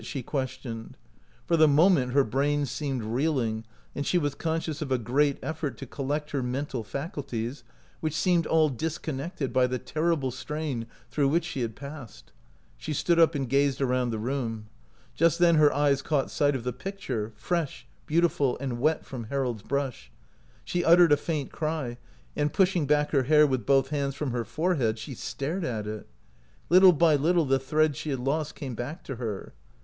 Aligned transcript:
she 0.03 0.23
questioned. 0.23 0.97
For 1.45 1.55
the 1.55 1.67
moment 1.67 2.13
her 2.13 2.23
brain 2.23 2.65
seemed 2.65 3.03
reeling, 3.03 3.65
and 3.93 4.03
she 4.03 4.17
was 4.17 4.33
conscious 4.33 4.81
of 4.81 4.91
a 4.91 4.97
great 4.97 5.37
effort 5.43 5.77
to 5.77 5.85
collect 5.85 6.31
her 6.31 6.41
mental 6.41 6.83
faculties, 6.83 7.63
which 7.99 8.15
seemed 8.15 8.47
all 8.47 8.71
discon 8.71 9.17
nected 9.17 9.53
by 9.53 9.67
the 9.67 9.77
terrible 9.77 10.31
strain 10.31 10.87
through 11.11 11.27
which 11.27 11.45
she 11.45 11.61
had 11.61 11.75
passed. 11.75 12.31
She 12.79 12.93
stood 12.93 13.19
up 13.19 13.35
and 13.35 13.47
gazed 13.47 13.79
around 13.79 14.09
the 14.09 14.17
room. 14.17 14.69
Just 15.13 15.37
then 15.37 15.53
her 15.57 15.71
eyes 15.71 16.01
caught 16.01 16.31
sight 16.31 16.55
of 16.55 16.63
the 16.63 16.73
picture, 16.73 17.31
fresh, 17.35 17.85
beautiful, 18.07 18.57
and 18.57 18.79
wet 18.79 19.05
from 19.05 19.25
Harold's 19.25 19.61
brush. 19.61 20.11
She 20.65 20.83
uttered 20.83 21.11
a 21.11 21.15
faint 21.17 21.51
cry, 21.51 21.99
and, 22.35 22.51
pushing 22.51 22.87
back 22.87 23.11
her 23.11 23.25
hair 23.29 23.45
with 23.45 23.67
both 23.67 23.89
hands 23.89 24.15
from 24.15 24.31
her 24.31 24.45
forehead, 24.45 24.97
she 24.97 25.13
stared 25.13 25.63
at 25.63 25.85
it. 25.85 26.07
Little 26.69 26.91
by 26.91 27.15
little 27.15 27.45
the 27.45 27.59
thread 27.59 27.95
she 27.95 28.09
had 28.09 28.17
lost 28.19 28.55
came 28.55 28.73
back 28.73 29.03
to 29.03 29.17
her. 29.17 29.53